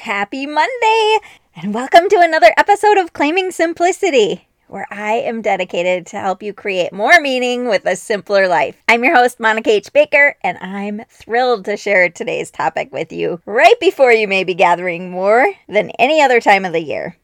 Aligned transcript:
Happy 0.00 0.46
Monday, 0.46 1.18
and 1.54 1.74
welcome 1.74 2.08
to 2.08 2.20
another 2.20 2.54
episode 2.56 2.96
of 2.96 3.12
Claiming 3.12 3.50
Simplicity, 3.50 4.48
where 4.66 4.86
I 4.90 5.12
am 5.12 5.42
dedicated 5.42 6.06
to 6.06 6.18
help 6.18 6.42
you 6.42 6.54
create 6.54 6.90
more 6.90 7.20
meaning 7.20 7.68
with 7.68 7.84
a 7.84 7.96
simpler 7.96 8.48
life. 8.48 8.82
I'm 8.88 9.04
your 9.04 9.14
host, 9.14 9.38
Monica 9.38 9.68
H. 9.68 9.92
Baker, 9.92 10.36
and 10.42 10.56
I'm 10.62 11.02
thrilled 11.10 11.66
to 11.66 11.76
share 11.76 12.08
today's 12.08 12.50
topic 12.50 12.90
with 12.90 13.12
you 13.12 13.42
right 13.44 13.78
before 13.78 14.10
you 14.10 14.26
may 14.26 14.42
be 14.42 14.54
gathering 14.54 15.10
more 15.10 15.52
than 15.68 15.90
any 15.98 16.22
other 16.22 16.40
time 16.40 16.64
of 16.64 16.72
the 16.72 16.82
year. 16.82 17.14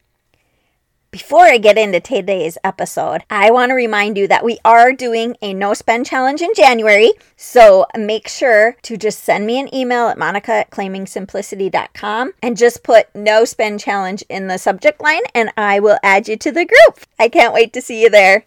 Before 1.17 1.45
I 1.45 1.57
get 1.57 1.79
into 1.79 1.99
today's 1.99 2.59
episode, 2.63 3.23
I 3.27 3.49
want 3.49 3.71
to 3.71 3.73
remind 3.73 4.19
you 4.19 4.27
that 4.27 4.45
we 4.45 4.59
are 4.63 4.93
doing 4.93 5.35
a 5.41 5.51
no 5.51 5.73
spend 5.73 6.05
challenge 6.05 6.43
in 6.43 6.53
January. 6.53 7.11
So 7.35 7.87
make 7.97 8.27
sure 8.27 8.77
to 8.83 8.97
just 8.97 9.23
send 9.23 9.47
me 9.47 9.59
an 9.59 9.73
email 9.73 10.09
at 10.09 10.19
monica 10.19 10.51
at 10.51 10.69
claimingsimplicity.com 10.69 12.33
and 12.43 12.55
just 12.55 12.83
put 12.83 13.07
no 13.15 13.45
spend 13.45 13.79
challenge 13.79 14.23
in 14.29 14.45
the 14.45 14.59
subject 14.59 15.01
line 15.01 15.23
and 15.33 15.49
I 15.57 15.79
will 15.79 15.97
add 16.03 16.27
you 16.27 16.37
to 16.37 16.51
the 16.51 16.65
group. 16.65 16.99
I 17.17 17.29
can't 17.29 17.51
wait 17.51 17.73
to 17.73 17.81
see 17.81 18.03
you 18.03 18.11
there. 18.11 18.45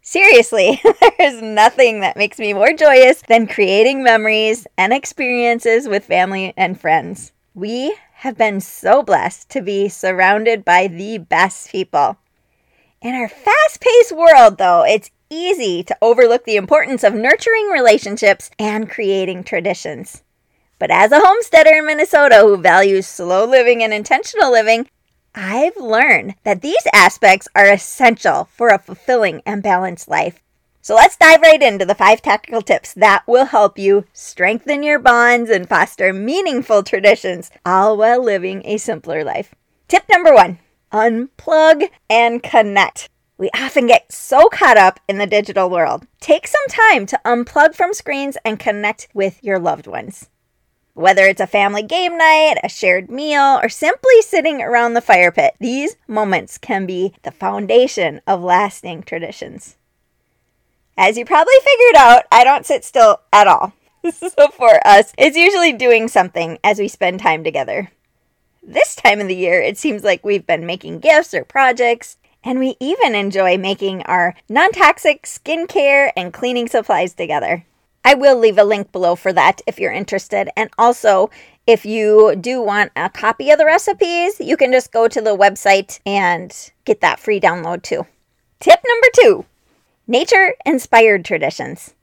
Seriously, 0.00 0.80
there's 1.18 1.42
nothing 1.42 2.00
that 2.00 2.16
makes 2.16 2.38
me 2.38 2.54
more 2.54 2.72
joyous 2.72 3.20
than 3.28 3.46
creating 3.46 4.02
memories 4.02 4.66
and 4.78 4.94
experiences 4.94 5.86
with 5.86 6.06
family 6.06 6.54
and 6.56 6.80
friends. 6.80 7.32
We 7.54 7.94
have 8.22 8.38
been 8.38 8.60
so 8.60 9.02
blessed 9.02 9.48
to 9.50 9.60
be 9.60 9.88
surrounded 9.88 10.64
by 10.64 10.86
the 10.86 11.18
best 11.18 11.68
people. 11.70 12.16
In 13.00 13.16
our 13.16 13.28
fast 13.28 13.80
paced 13.80 14.12
world, 14.12 14.58
though, 14.58 14.84
it's 14.84 15.10
easy 15.28 15.82
to 15.82 15.96
overlook 16.00 16.44
the 16.44 16.54
importance 16.54 17.02
of 17.02 17.14
nurturing 17.14 17.66
relationships 17.66 18.48
and 18.60 18.88
creating 18.88 19.42
traditions. 19.42 20.22
But 20.78 20.92
as 20.92 21.10
a 21.10 21.18
homesteader 21.18 21.70
in 21.70 21.86
Minnesota 21.86 22.38
who 22.42 22.56
values 22.58 23.08
slow 23.08 23.44
living 23.44 23.82
and 23.82 23.92
intentional 23.92 24.52
living, 24.52 24.88
I've 25.34 25.76
learned 25.76 26.36
that 26.44 26.62
these 26.62 26.86
aspects 26.94 27.48
are 27.56 27.72
essential 27.72 28.44
for 28.52 28.68
a 28.68 28.78
fulfilling 28.78 29.42
and 29.44 29.64
balanced 29.64 30.06
life. 30.08 30.41
So 30.84 30.96
let's 30.96 31.16
dive 31.16 31.42
right 31.42 31.62
into 31.62 31.84
the 31.84 31.94
five 31.94 32.22
tactical 32.22 32.60
tips 32.60 32.92
that 32.94 33.22
will 33.28 33.44
help 33.44 33.78
you 33.78 34.04
strengthen 34.12 34.82
your 34.82 34.98
bonds 34.98 35.48
and 35.48 35.68
foster 35.68 36.12
meaningful 36.12 36.82
traditions, 36.82 37.52
all 37.64 37.96
while 37.96 38.20
living 38.20 38.62
a 38.64 38.78
simpler 38.78 39.22
life. 39.22 39.54
Tip 39.86 40.02
number 40.10 40.34
one 40.34 40.58
unplug 40.92 41.88
and 42.10 42.42
connect. 42.42 43.08
We 43.38 43.48
often 43.54 43.86
get 43.86 44.10
so 44.10 44.48
caught 44.48 44.76
up 44.76 44.98
in 45.08 45.18
the 45.18 45.26
digital 45.26 45.70
world. 45.70 46.04
Take 46.20 46.48
some 46.48 46.66
time 46.68 47.06
to 47.06 47.20
unplug 47.24 47.76
from 47.76 47.94
screens 47.94 48.36
and 48.44 48.58
connect 48.58 49.06
with 49.14 49.38
your 49.40 49.60
loved 49.60 49.86
ones. 49.86 50.30
Whether 50.94 51.26
it's 51.26 51.40
a 51.40 51.46
family 51.46 51.84
game 51.84 52.18
night, 52.18 52.56
a 52.64 52.68
shared 52.68 53.08
meal, 53.08 53.60
or 53.62 53.68
simply 53.68 54.20
sitting 54.20 54.60
around 54.60 54.94
the 54.94 55.00
fire 55.00 55.30
pit, 55.30 55.54
these 55.60 55.94
moments 56.08 56.58
can 56.58 56.86
be 56.86 57.14
the 57.22 57.30
foundation 57.30 58.20
of 58.26 58.42
lasting 58.42 59.04
traditions. 59.04 59.76
As 60.96 61.16
you 61.16 61.24
probably 61.24 61.54
figured 61.62 61.96
out, 61.96 62.24
I 62.30 62.44
don't 62.44 62.66
sit 62.66 62.84
still 62.84 63.20
at 63.32 63.46
all. 63.46 63.72
so 64.10 64.48
for 64.52 64.86
us, 64.86 65.12
it's 65.16 65.36
usually 65.36 65.72
doing 65.72 66.08
something 66.08 66.58
as 66.62 66.78
we 66.78 66.88
spend 66.88 67.20
time 67.20 67.44
together. 67.44 67.90
This 68.62 68.94
time 68.94 69.20
of 69.20 69.28
the 69.28 69.36
year, 69.36 69.60
it 69.60 69.78
seems 69.78 70.04
like 70.04 70.24
we've 70.24 70.46
been 70.46 70.66
making 70.66 71.00
gifts 71.00 71.34
or 71.34 71.44
projects, 71.44 72.16
and 72.44 72.58
we 72.58 72.76
even 72.78 73.14
enjoy 73.14 73.56
making 73.56 74.02
our 74.02 74.34
non 74.48 74.72
toxic 74.72 75.24
skincare 75.24 76.10
and 76.16 76.32
cleaning 76.32 76.68
supplies 76.68 77.14
together. 77.14 77.64
I 78.04 78.14
will 78.14 78.36
leave 78.36 78.58
a 78.58 78.64
link 78.64 78.92
below 78.92 79.14
for 79.14 79.32
that 79.32 79.62
if 79.66 79.78
you're 79.78 79.92
interested. 79.92 80.50
And 80.56 80.70
also, 80.76 81.30
if 81.66 81.86
you 81.86 82.34
do 82.36 82.60
want 82.60 82.90
a 82.96 83.08
copy 83.08 83.50
of 83.50 83.58
the 83.58 83.64
recipes, 83.64 84.40
you 84.40 84.56
can 84.56 84.72
just 84.72 84.92
go 84.92 85.06
to 85.06 85.20
the 85.20 85.36
website 85.36 86.00
and 86.04 86.52
get 86.84 87.00
that 87.00 87.20
free 87.20 87.40
download 87.40 87.82
too. 87.82 88.06
Tip 88.60 88.80
number 88.84 89.06
two 89.14 89.46
Nature 90.08 90.54
inspired 90.66 91.24
traditions. 91.24 91.94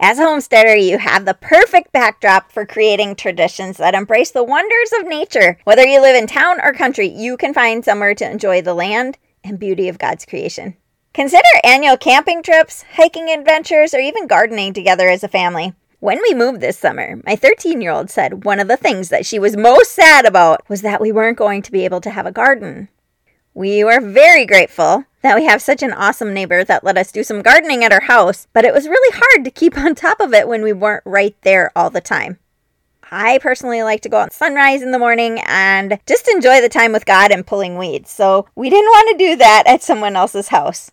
As 0.00 0.18
a 0.18 0.24
homesteader, 0.24 0.74
you 0.74 0.98
have 0.98 1.24
the 1.24 1.34
perfect 1.34 1.92
backdrop 1.92 2.50
for 2.50 2.66
creating 2.66 3.14
traditions 3.14 3.76
that 3.76 3.94
embrace 3.94 4.32
the 4.32 4.42
wonders 4.42 4.90
of 4.98 5.06
nature. 5.06 5.56
Whether 5.62 5.86
you 5.86 6.00
live 6.00 6.16
in 6.16 6.26
town 6.26 6.60
or 6.60 6.72
country, 6.72 7.06
you 7.06 7.36
can 7.36 7.54
find 7.54 7.84
somewhere 7.84 8.16
to 8.16 8.28
enjoy 8.28 8.60
the 8.60 8.74
land 8.74 9.18
and 9.44 9.56
beauty 9.56 9.88
of 9.88 10.00
God's 10.00 10.26
creation. 10.26 10.76
Consider 11.14 11.46
annual 11.62 11.96
camping 11.96 12.42
trips, 12.42 12.84
hiking 12.94 13.30
adventures, 13.30 13.94
or 13.94 14.00
even 14.00 14.26
gardening 14.26 14.72
together 14.72 15.08
as 15.08 15.22
a 15.22 15.28
family. 15.28 15.74
When 16.00 16.20
we 16.22 16.34
moved 16.34 16.60
this 16.60 16.76
summer, 16.76 17.20
my 17.24 17.36
13 17.36 17.80
year 17.80 17.92
old 17.92 18.10
said 18.10 18.44
one 18.44 18.58
of 18.58 18.66
the 18.66 18.76
things 18.76 19.10
that 19.10 19.24
she 19.24 19.38
was 19.38 19.56
most 19.56 19.92
sad 19.92 20.24
about 20.24 20.68
was 20.68 20.82
that 20.82 21.00
we 21.00 21.12
weren't 21.12 21.38
going 21.38 21.62
to 21.62 21.70
be 21.70 21.84
able 21.84 22.00
to 22.00 22.10
have 22.10 22.26
a 22.26 22.32
garden. 22.32 22.88
We 23.54 23.84
were 23.84 24.00
very 24.00 24.44
grateful 24.44 25.04
that 25.22 25.36
we 25.36 25.44
have 25.44 25.62
such 25.62 25.82
an 25.82 25.92
awesome 25.92 26.34
neighbor 26.34 26.64
that 26.64 26.84
let 26.84 26.98
us 26.98 27.12
do 27.12 27.24
some 27.24 27.42
gardening 27.42 27.84
at 27.84 27.92
our 27.92 28.02
house, 28.02 28.46
but 28.52 28.64
it 28.64 28.74
was 28.74 28.88
really 28.88 29.18
hard 29.18 29.44
to 29.44 29.50
keep 29.50 29.78
on 29.78 29.94
top 29.94 30.20
of 30.20 30.34
it 30.34 30.48
when 30.48 30.62
we 30.62 30.72
weren't 30.72 31.04
right 31.06 31.36
there 31.42 31.72
all 31.74 31.90
the 31.90 32.00
time. 32.00 32.38
I 33.10 33.38
personally 33.38 33.82
like 33.82 34.00
to 34.02 34.08
go 34.08 34.18
out 34.18 34.32
sunrise 34.32 34.80
in 34.80 34.90
the 34.90 34.98
morning 34.98 35.40
and 35.46 35.98
just 36.06 36.28
enjoy 36.28 36.60
the 36.60 36.68
time 36.68 36.92
with 36.92 37.04
God 37.04 37.30
and 37.30 37.46
pulling 37.46 37.76
weeds, 37.76 38.10
so 38.10 38.46
we 38.54 38.70
didn't 38.70 38.90
want 38.90 39.18
to 39.18 39.24
do 39.24 39.36
that 39.36 39.64
at 39.66 39.82
someone 39.82 40.16
else's 40.16 40.48
house. 40.48 40.90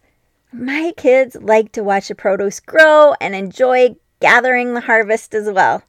My 0.51 0.93
kids 0.97 1.37
like 1.39 1.71
to 1.73 1.83
watch 1.83 2.09
the 2.09 2.15
produce 2.15 2.59
grow 2.59 3.13
and 3.21 3.35
enjoy 3.35 3.95
gathering 4.19 4.73
the 4.73 4.81
harvest 4.81 5.33
as 5.33 5.49
well. 5.49 5.83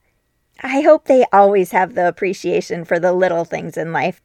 I 0.62 0.82
hope 0.82 1.06
they 1.06 1.24
always 1.32 1.72
have 1.72 1.94
the 1.94 2.06
appreciation 2.06 2.84
for 2.84 2.98
the 2.98 3.12
little 3.12 3.44
things 3.44 3.76
in 3.76 3.92
life. 3.92 4.20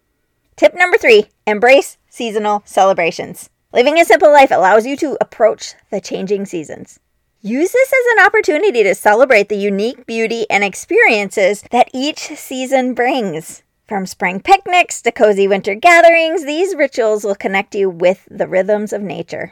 Tip 0.57 0.75
number 0.75 0.97
three 0.97 1.27
embrace 1.47 1.97
seasonal 2.09 2.61
celebrations. 2.65 3.49
Living 3.75 4.00
a 4.00 4.06
simple 4.06 4.31
life 4.31 4.52
allows 4.52 4.86
you 4.86 4.96
to 4.96 5.18
approach 5.19 5.74
the 5.91 6.00
changing 6.00 6.46
seasons. 6.46 6.97
Use 7.41 7.74
this 7.74 7.91
as 7.91 8.13
an 8.13 8.25
opportunity 8.25 8.84
to 8.84 8.96
celebrate 8.96 9.50
the 9.50 9.58
unique 9.58 10.06
beauty 10.06 10.46
and 10.50 10.63
experiences 10.63 11.62
that 11.72 11.90
each 11.94 12.19
season 12.19 12.94
brings. 12.94 13.63
From 13.86 14.06
spring 14.06 14.40
picnics 14.40 15.02
to 15.02 15.12
cozy 15.12 15.46
winter 15.46 15.75
gatherings, 15.75 16.46
these 16.46 16.74
rituals 16.74 17.25
will 17.25 17.36
connect 17.36 17.75
you 17.75 17.90
with 17.90 18.25
the 18.31 18.47
rhythms 18.47 18.94
of 18.94 19.02
nature. 19.02 19.52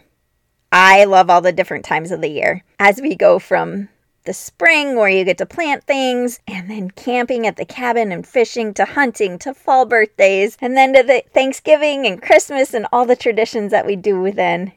I 0.72 1.04
love 1.04 1.30
all 1.30 1.42
the 1.42 1.52
different 1.52 1.84
times 1.84 2.10
of 2.10 2.22
the 2.22 2.30
year 2.30 2.64
as 2.80 3.02
we 3.02 3.18
go 3.18 3.40
from 3.40 3.90
the 4.26 4.34
spring 4.34 4.96
where 4.96 5.10
you 5.10 5.26
get 5.26 5.38
to 5.40 5.46
plant 5.46 5.84
things, 5.84 6.40
and 6.48 6.70
then 6.70 6.90
camping 6.92 7.46
at 7.46 7.58
the 7.58 7.66
cabin 7.66 8.12
and 8.12 8.26
fishing 8.26 8.74
to 8.76 8.86
hunting 8.86 9.38
to 9.40 9.54
fall 9.54 9.86
birthdays, 9.86 10.58
and 10.62 10.78
then 10.78 10.94
to 10.94 11.04
the 11.04 11.24
Thanksgiving 11.34 12.06
and 12.06 12.22
Christmas 12.22 12.74
and 12.74 12.88
all 12.92 13.06
the 13.06 13.16
traditions 13.16 13.72
that 13.72 13.86
we 13.86 13.96
do 13.96 14.20
within. 14.20 14.72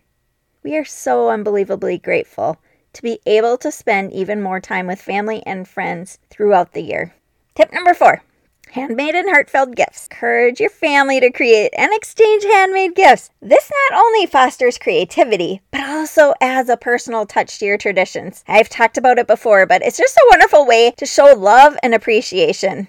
We 0.63 0.77
are 0.77 0.85
so 0.85 1.31
unbelievably 1.31 1.99
grateful 1.99 2.59
to 2.93 3.03
be 3.03 3.21
able 3.27 3.57
to 3.59 3.71
spend 3.71 4.13
even 4.13 4.43
more 4.43 4.61
time 4.61 4.87
with 4.87 5.01
family 5.01 5.43
and 5.47 5.69
friends 5.69 6.19
throughout 6.31 6.73
the 6.73 6.83
year. 6.83 7.15
Tip 7.55 7.73
number 7.73 7.95
four 7.95 8.23
Handmade 8.71 9.15
and 9.15 9.29
heartfelt 9.31 9.75
gifts. 9.75 10.07
Encourage 10.11 10.61
your 10.61 10.71
family 10.71 11.21
to 11.21 11.31
create 11.31 11.73
and 11.77 11.93
exchange 11.95 12.45
handmade 12.45 12.95
gifts. 12.95 13.31
This 13.41 13.71
not 13.91 13.99
only 13.99 14.27
fosters 14.27 14.79
creativity, 14.79 15.63
but 15.71 15.81
also 15.81 16.35
adds 16.41 16.69
a 16.69 16.77
personal 16.77 17.27
touch 17.27 17.59
to 17.59 17.65
your 17.65 17.79
traditions. 17.79 18.45
I've 18.47 18.69
talked 18.69 18.99
about 18.99 19.19
it 19.19 19.27
before, 19.27 19.67
but 19.67 19.83
it's 19.83 19.97
just 19.97 20.17
a 20.17 20.27
wonderful 20.31 20.67
way 20.67 20.93
to 20.99 21.07
show 21.07 21.33
love 21.35 21.77
and 21.83 21.95
appreciation. 21.95 22.89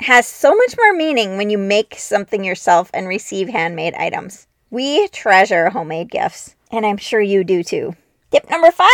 It 0.00 0.06
has 0.06 0.26
so 0.26 0.54
much 0.54 0.74
more 0.76 0.94
meaning 0.94 1.36
when 1.36 1.50
you 1.50 1.58
make 1.58 1.94
something 1.96 2.42
yourself 2.42 2.90
and 2.92 3.06
receive 3.06 3.48
handmade 3.48 3.94
items. 3.94 4.48
We 4.70 5.06
treasure 5.08 5.70
homemade 5.70 6.10
gifts, 6.10 6.56
and 6.70 6.84
I'm 6.84 6.96
sure 6.96 7.20
you 7.20 7.44
do 7.44 7.62
too. 7.62 7.94
Tip 8.30 8.48
number 8.50 8.70
five 8.70 8.88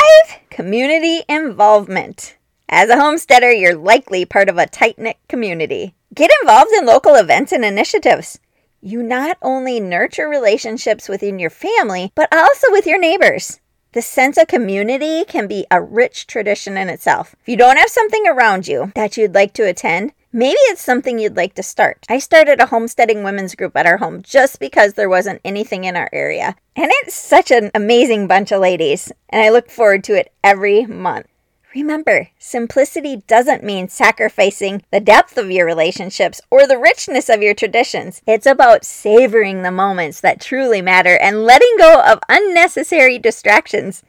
community 0.50 1.22
involvement. 1.28 2.36
As 2.70 2.90
a 2.90 3.00
homesteader, 3.00 3.50
you're 3.50 3.74
likely 3.74 4.26
part 4.26 4.50
of 4.50 4.58
a 4.58 4.66
tight 4.66 4.98
knit 4.98 5.16
community. 5.26 5.94
Get 6.14 6.30
involved 6.42 6.70
in 6.72 6.84
local 6.84 7.14
events 7.14 7.50
and 7.50 7.64
initiatives. 7.64 8.38
You 8.82 9.02
not 9.02 9.38
only 9.40 9.80
nurture 9.80 10.28
relationships 10.28 11.08
within 11.08 11.38
your 11.38 11.48
family, 11.48 12.12
but 12.14 12.28
also 12.30 12.66
with 12.70 12.86
your 12.86 13.00
neighbors. 13.00 13.58
The 13.92 14.02
sense 14.02 14.36
of 14.36 14.48
community 14.48 15.24
can 15.24 15.46
be 15.46 15.66
a 15.70 15.80
rich 15.80 16.26
tradition 16.26 16.76
in 16.76 16.90
itself. 16.90 17.34
If 17.40 17.48
you 17.48 17.56
don't 17.56 17.78
have 17.78 17.88
something 17.88 18.26
around 18.26 18.68
you 18.68 18.92
that 18.94 19.16
you'd 19.16 19.34
like 19.34 19.54
to 19.54 19.66
attend, 19.66 20.12
maybe 20.30 20.58
it's 20.64 20.82
something 20.82 21.18
you'd 21.18 21.38
like 21.38 21.54
to 21.54 21.62
start. 21.62 22.04
I 22.10 22.18
started 22.18 22.60
a 22.60 22.66
homesteading 22.66 23.24
women's 23.24 23.54
group 23.54 23.78
at 23.78 23.86
our 23.86 23.96
home 23.96 24.20
just 24.22 24.60
because 24.60 24.92
there 24.92 25.08
wasn't 25.08 25.40
anything 25.42 25.84
in 25.84 25.96
our 25.96 26.10
area. 26.12 26.54
And 26.76 26.90
it's 26.96 27.14
such 27.14 27.50
an 27.50 27.70
amazing 27.74 28.26
bunch 28.26 28.52
of 28.52 28.60
ladies, 28.60 29.10
and 29.30 29.40
I 29.40 29.48
look 29.48 29.70
forward 29.70 30.04
to 30.04 30.18
it 30.18 30.34
every 30.44 30.84
month. 30.84 31.26
Remember, 31.74 32.28
simplicity 32.38 33.16
doesn't 33.26 33.62
mean 33.62 33.88
sacrificing 33.88 34.82
the 34.90 35.00
depth 35.00 35.36
of 35.36 35.50
your 35.50 35.66
relationships 35.66 36.40
or 36.50 36.66
the 36.66 36.78
richness 36.78 37.28
of 37.28 37.42
your 37.42 37.52
traditions. 37.52 38.22
It's 38.26 38.46
about 38.46 38.86
savoring 38.86 39.62
the 39.62 39.70
moments 39.70 40.22
that 40.22 40.40
truly 40.40 40.80
matter 40.80 41.18
and 41.18 41.44
letting 41.44 41.74
go 41.76 42.00
of 42.00 42.20
unnecessary 42.28 43.18
distractions. 43.18 44.02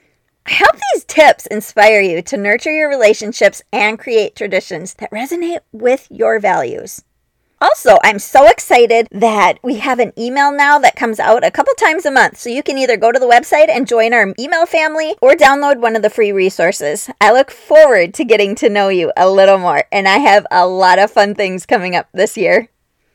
I 0.45 0.53
hope 0.53 0.79
these 0.93 1.03
tips 1.03 1.47
inspire 1.47 1.99
you 1.99 2.21
to 2.21 2.37
nurture 2.37 2.71
your 2.71 2.87
relationships 2.87 3.61
and 3.73 3.99
create 3.99 4.37
traditions 4.37 4.93
that 4.95 5.11
resonate 5.11 5.59
with 5.73 6.07
your 6.09 6.39
values. 6.39 7.03
Also, 7.61 7.97
I'm 8.03 8.19
so 8.19 8.47
excited 8.47 9.07
that 9.11 9.59
we 9.61 9.79
have 9.79 9.99
an 9.99 10.13
email 10.17 10.51
now 10.51 10.79
that 10.79 10.95
comes 10.95 11.19
out 11.19 11.43
a 11.43 11.51
couple 11.51 11.73
times 11.73 12.05
a 12.05 12.11
month. 12.11 12.37
So 12.37 12.49
you 12.49 12.63
can 12.63 12.77
either 12.77 12.95
go 12.95 13.11
to 13.11 13.19
the 13.19 13.25
website 13.25 13.69
and 13.69 13.87
join 13.87 14.13
our 14.13 14.33
email 14.39 14.65
family 14.65 15.15
or 15.21 15.33
download 15.33 15.81
one 15.81 15.97
of 15.97 16.01
the 16.01 16.09
free 16.09 16.31
resources. 16.31 17.09
I 17.19 17.33
look 17.33 17.51
forward 17.51 18.13
to 18.13 18.23
getting 18.23 18.55
to 18.55 18.69
know 18.69 18.87
you 18.87 19.11
a 19.17 19.29
little 19.29 19.57
more, 19.57 19.83
and 19.91 20.07
I 20.07 20.19
have 20.19 20.47
a 20.49 20.65
lot 20.65 20.99
of 20.99 21.11
fun 21.11 21.35
things 21.35 21.65
coming 21.65 21.95
up 21.95 22.07
this 22.13 22.37
year. 22.37 22.69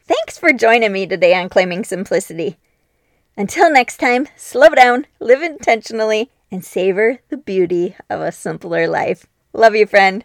Thanks 0.06 0.36
for 0.36 0.52
joining 0.52 0.92
me 0.92 1.06
today 1.06 1.34
on 1.34 1.48
Claiming 1.48 1.84
Simplicity. 1.84 2.58
Until 3.38 3.70
next 3.70 3.96
time, 3.96 4.28
slow 4.36 4.68
down, 4.68 5.06
live 5.20 5.42
intentionally, 5.42 6.30
and 6.50 6.62
savor 6.62 7.20
the 7.30 7.38
beauty 7.38 7.96
of 8.10 8.20
a 8.20 8.30
simpler 8.30 8.86
life. 8.86 9.26
Love 9.54 9.74
you, 9.74 9.86
friend. 9.86 10.24